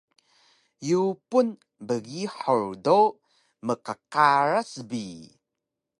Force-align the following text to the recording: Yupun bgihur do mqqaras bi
Yupun 0.87 1.47
bgihur 1.87 2.63
do 2.83 2.99
mqqaras 3.65 4.71
bi 4.89 5.03